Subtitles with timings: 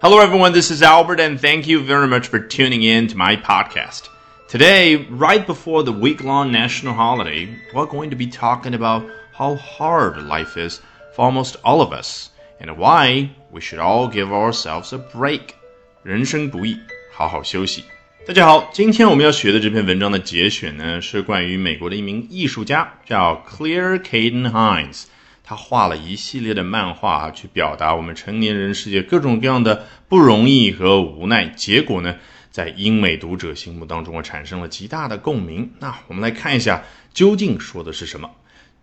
[0.00, 0.52] Hello, everyone.
[0.52, 4.08] This is Albert, and thank you very much for tuning in to my podcast.
[4.48, 9.02] Today, right before the week long national holiday, we're going to be talking about
[9.32, 10.80] how hard life is
[11.14, 12.30] for almost all of us
[12.60, 15.54] and why we should all give ourselves a break.
[16.02, 16.78] 人生不易，
[17.12, 17.84] 好好休息。
[18.26, 25.04] 大家好，今天我们要学的这篇文章的节选呢，是关于美国的一名艺术家，叫 Claire Caden Hines。
[25.51, 31.45] 他画了一系列的漫画啊，去表达我们成年人世界各种各样的不容易和无奈。
[31.47, 32.15] 结果呢，
[32.49, 35.69] 在英美读者心目当中啊，产生了极大的共鸣。
[35.79, 36.81] 那我们来看一下，
[37.13, 38.31] 究竟说的是什么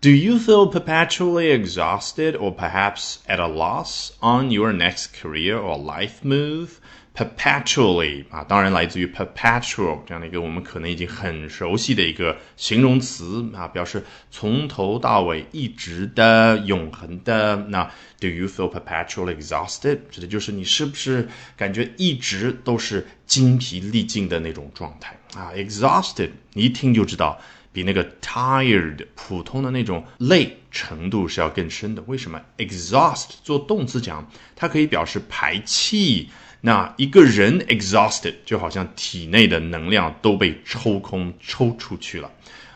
[0.01, 5.77] ？Do you feel perpetually exhausted or perhaps at a loss on your next career or
[5.77, 6.79] life move?
[7.19, 17.57] perpetually 啊，当然来自于 perpetual 这样的一个我们可能已经很熟悉的一个形容词啊，表示从头到尾一直的、永恒的。
[17.67, 17.83] 那
[18.21, 19.99] Do you feel perpetually exhausted？
[20.09, 21.27] 指的就是你是不是
[21.57, 27.37] 感觉一直都是精疲力尽的那种状态啊？Exhausted，你一听就知道
[27.79, 32.03] 比那个 tired 普通的那种累程度是要更深的。
[32.07, 36.27] 为什么？exhaust 做动词讲，它可以表示排气。
[36.59, 42.29] 那一个人 exhausted 就好像体内的能量都被抽空抽出去了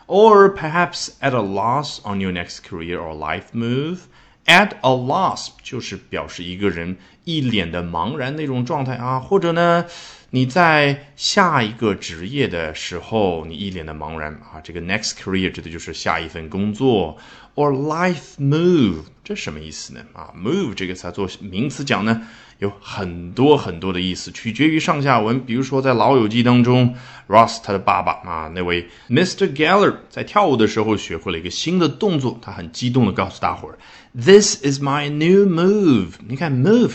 [0.06, 3.98] ，or perhaps at a loss on your next career or life move。
[4.46, 9.84] at a loss 就是表示一个人一脸的茫然那种状态啊，或者呢，
[10.30, 14.60] 你在下一个职业的时候，你一脸的茫然啊。
[14.62, 17.16] 这个 next career 指的就是下一份工作
[17.54, 20.00] ，or life move 这什么意思呢？
[20.12, 22.22] 啊，move 这个词做名词讲呢？
[22.58, 25.44] 有很多很多的意思，取决于上下文。
[25.44, 26.94] 比如说，在《老友记》当中
[27.28, 29.52] ，Ross 他的爸爸啊，那位 Mr.
[29.52, 33.78] Geller 在跳舞的时候学会了一个新的动作，他很激动的告诉大伙儿
[34.14, 36.92] ：“This is my new move。”你看，move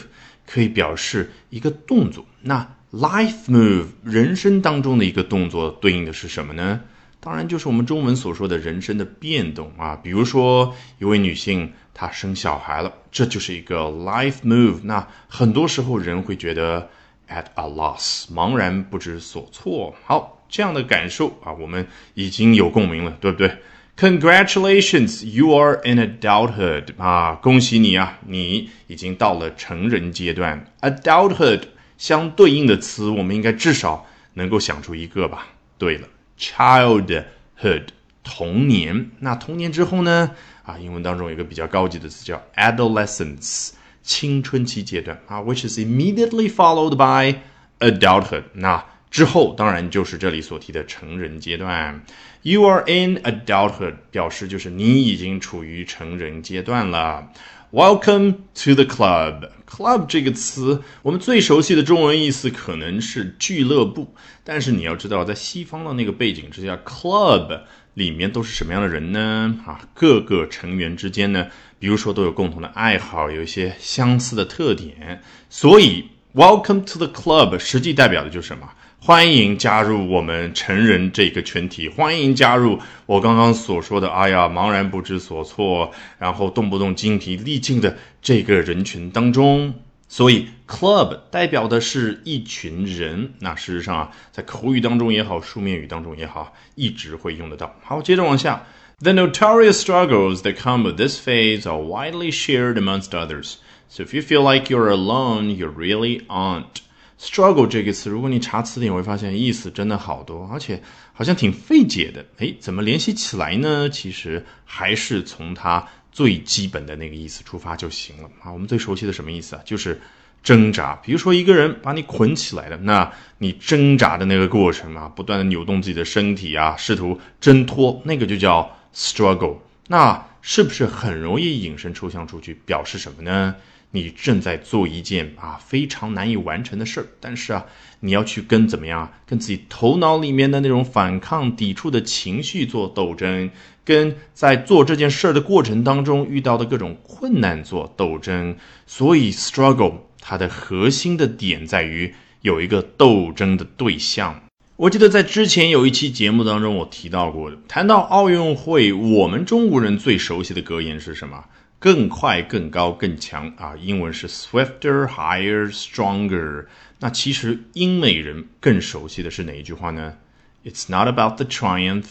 [0.47, 6.81] 可以表示一个动作，那 life move 人生当中的一个动作对应的是什么呢？
[7.19, 9.95] 当然就是我们中文所说的人生的变动啊。
[9.95, 11.71] 比如说，一位女性。
[11.99, 14.79] 他生小孩了，这就是一个 life move。
[14.83, 16.89] 那很多时候人会觉得
[17.27, 19.93] at a loss，茫然不知所措。
[20.05, 23.51] 好，这样的感受啊，我们已经有共鸣了，对不对
[23.97, 30.71] ？Congratulations, you are in adulthood 啊，恭喜你啊，你已经到了成人阶段。
[30.79, 31.63] Adulthood
[31.97, 34.05] 相对应的词，我们应该至少
[34.35, 35.47] 能够想出一个吧？
[35.77, 36.07] 对了
[36.39, 37.87] ，childhood
[38.29, 39.09] 童年。
[39.21, 40.29] 那童年之后呢？
[40.63, 43.71] 啊，英文当中有一个比较高级的词叫 adolescence，
[44.03, 47.39] 青春期阶段啊，which is immediately followed by
[47.79, 48.43] adulthood。
[48.53, 52.03] 那之后当然就是这里所提的成人阶段。
[52.43, 57.31] You are in adulthood，表示就是你已经处于成人阶段了。
[57.71, 59.47] Welcome to the club。
[59.67, 67.61] club 这个词，我们最熟悉的中文意思可能是俱乐部，但是你要知道，在西方的那个背景之下，club
[67.93, 69.55] 里面都是什么样的人呢？
[69.67, 71.45] 啊，各个成员之间呢，
[71.77, 78.67] 比如说都有共同的爱好，有一些相似的特点，所以 Welcome to the club 实际代表的就是什么？
[79.01, 89.73] 欢迎加入我们成人这个群体，欢迎加入我刚刚所说的，哎呀，茫然不知所措，然后动不动精疲力尽的这个人群当中。
[90.09, 93.33] 所以，club 代表的是一群人。
[93.39, 97.73] 那事实上啊，在口语当中也好，书面语当中也好，一直会用得到。
[97.81, 98.65] 好，接着往下
[98.99, 103.53] ，The notorious struggles that come with this phase are widely shared amongst others.
[103.87, 106.81] So if you feel like you're alone, you really aren't.
[107.19, 110.81] Struggle 这个词，如果你查词典，会发现意思真的好多，而且
[111.11, 112.25] 好像挺费解的。
[112.37, 113.89] 诶，怎么联系起来呢？
[113.89, 118.51] 其实还是从它最基本的那个意思出发就行了啊。
[118.51, 119.61] 我们最熟悉的什么意思啊？
[119.65, 119.99] 就是
[120.41, 120.95] 挣扎。
[121.03, 129.57] 比如说一个人把你捆起来了，那你挣扎的那个过程啊，不断的扭动自己的身体啊，试图挣脱，那个就叫 struggle。
[129.87, 133.53] 那是不是很容易引申抽象出去，表示什么呢？
[133.91, 137.65] 你正在做一件啊非常难以完成的事儿，但是啊，
[138.01, 143.49] 你要去跟怎么样啊，跟自己头脑里面的那种反抗、抵触的情绪做斗争，
[143.83, 148.55] 跟在做这件事儿的过程当中遇到的各种困难做斗争。
[148.85, 154.43] 所以，struggle 它的核心的点在于有一个斗争的对象。
[154.75, 161.43] 我记得在之前有一期节目当中我提到过，谈到奥运会，我们中国人最熟悉的格言是什么？
[161.79, 163.73] 更快、更高、更强啊！
[163.81, 166.65] 英文是 swifter, higher, stronger。
[166.99, 170.17] 那其实英美人更熟悉的是哪一句话呢
[170.65, 172.07] ？It's not about the triumph,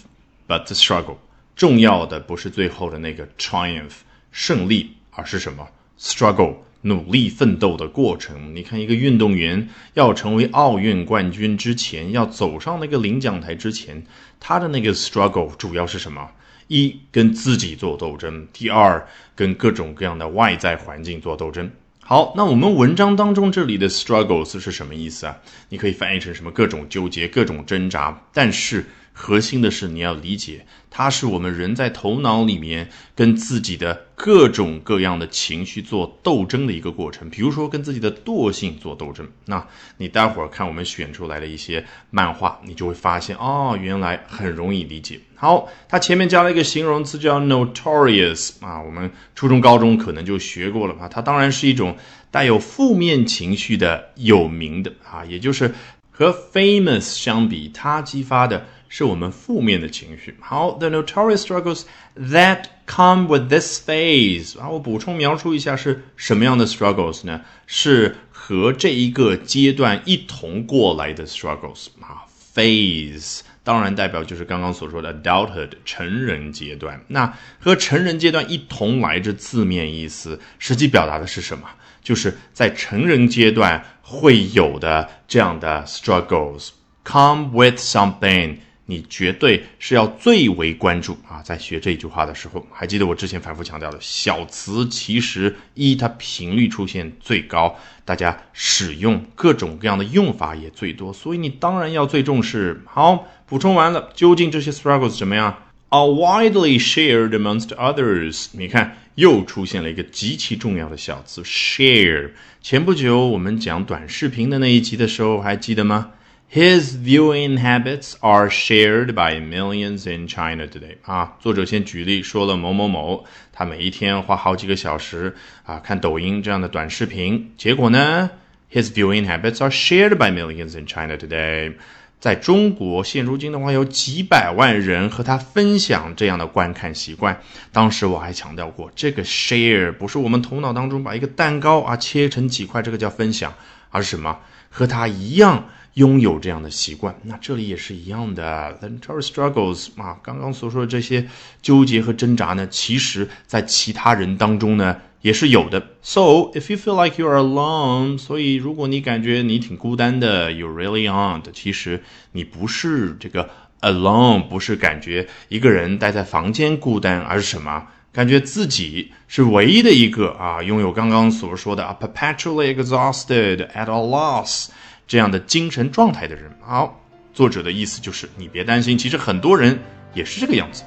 [0.46, 1.18] but the struggle。
[1.54, 3.92] 重要的不是最后的那个 triumph
[4.32, 5.68] 胜利，而是什么
[5.98, 8.54] ？struggle 努力奋斗的过程。
[8.56, 14.06] 你看，一个运动员要成为奥运冠军之前，要走上那个领奖台之前，
[14.40, 16.30] 他的那个 struggle 主要是什么？
[16.68, 21.70] 一跟自己做斗争，第二跟各种各样的外在环境做斗争。
[22.00, 25.36] 好，那我们文章当中这里的 struggles 是什么意思啊？
[25.68, 26.50] 你可以翻译成什么？
[26.50, 28.22] 各种纠结，各种挣扎。
[28.32, 28.86] 但是
[29.20, 37.28] 核心的是你要理解，它是我们人在头脑里面跟自己的各种各样的情绪做斗争的一个过程。
[37.28, 39.26] 比如说跟自己的惰性做斗争。
[39.46, 39.66] 那
[39.96, 45.18] 你待会儿看我们选出来的一些漫画，你就会发现哦，原来很容易理解。
[45.34, 51.08] 好，它前面加了一个形容词叫 notorious 啊，我们初中、高中可能就学过了吧。
[51.08, 51.96] 它当然是一种
[52.30, 55.74] 带有负面情绪的有名的啊，也就是
[56.10, 60.36] 和 famous 相比，它激发的是我们负面的情绪。
[60.40, 61.82] 好，the notorious struggles
[62.16, 67.42] that come with this phase 啊，我补充描述一下是什么样的 struggles 呢？
[67.66, 72.24] 是和这一个阶段一同过来的 struggles 啊
[72.54, 73.40] ，phase。
[73.62, 77.04] 当然，代表就是刚刚所说的 adulthood 成人阶段。
[77.08, 81.68] 那和成人阶段一同来这字面意思，实际表达的是什么？
[82.02, 88.56] 就是在成人阶段会有的这样的 struggles，come with something。
[88.90, 91.42] 你绝对是要最为关注啊！
[91.42, 97.76] 在学这句话的时候，还记得我之前反复强调的小词，其实一它频率出现最高，
[98.06, 102.80] 大家使用各种各样的用法也最多，所以你当然要最重视。
[102.86, 108.46] 好，补充完了，究竟这些 struggles 怎么样？Are widely shared amongst others。
[108.52, 112.30] 你看，又出现了一个极其重要的小词 share。
[112.62, 116.12] 前不久我们讲短视频的那一集的时候，还记得吗
[116.51, 120.97] ？His viewing habits are shared by millions in China today.
[121.03, 125.35] 啊，作者先举例说了某某某，他每一天花好几个小时
[125.65, 127.53] 啊看抖音这样的短视频。
[127.57, 128.29] 结果呢，
[128.71, 131.73] His viewing habits are shared by millions in China today.
[132.20, 137.40] 在中国，现如今的话，有几百万人和他分享这样的观看习惯。
[137.72, 143.54] 当时我还强调过，这个 share 不是我们头脑当中把一个蛋糕啊切成几块，这个叫分享，
[143.90, 144.38] 而是什么？
[144.70, 145.64] 和他一样。
[145.94, 148.72] 拥有这样的习惯，那这里也是一样的。
[148.78, 151.26] The entire struggles 啊，刚刚所说的这些
[151.60, 155.80] 纠结和挣扎呢，其实在其他人当中呢也是有的。
[156.02, 161.44] So if you feel like you are alone，所以如果你感觉你挺孤单的，you really aren't。
[161.52, 163.48] 其实你不是这个
[163.80, 167.86] alone，不是感觉一个人待在房间孤单，而是什么？
[168.12, 174.68] 感觉自己是唯一的一个啊，拥有刚刚所说的啊 perpetually exhausted at a loss。
[175.06, 176.50] 这样的精神状态的人。
[176.60, 177.00] 好，
[177.32, 179.78] 作者的意思就是你别担心，其实很多人
[180.14, 180.82] 也是这个样子。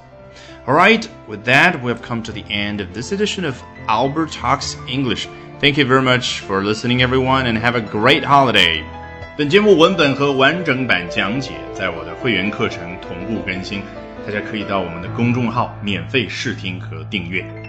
[0.71, 3.55] All right, with that, we have come to the end of this edition of
[3.87, 5.29] Albert Talks English.
[5.61, 8.83] Thank you very much for listening, everyone, and have a great holiday.
[9.39, 13.83] 本节目文本和完整版讲解在我的会员课程同步更新，
[14.27, 17.60] 大家可以到我们的公众号免费试听和订阅。